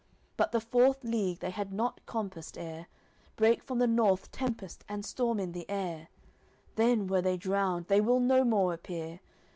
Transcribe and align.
But 0.35 0.51
the 0.51 0.59
fourth 0.59 1.03
league 1.03 1.41
they 1.41 1.51
had 1.51 1.71
not 1.71 2.03
compassed, 2.07 2.57
ere 2.57 2.87
Brake 3.35 3.61
from 3.61 3.77
the 3.77 3.85
North 3.85 4.31
tempest 4.31 4.83
and 4.89 5.05
storm 5.05 5.39
in 5.39 5.51
the 5.51 5.69
air; 5.69 6.07
Then 6.75 7.05
were 7.05 7.21
they 7.21 7.37
drowned, 7.37 7.85
they 7.85 8.01
will 8.01 8.19
no 8.19 8.43
more 8.43 8.73
appear. 8.73 9.19